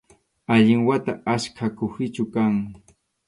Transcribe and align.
Allin 0.53 0.81
wata 0.87 1.11
ackha 1.33 1.65
kuhichu 1.77 2.23
kan 2.33 2.53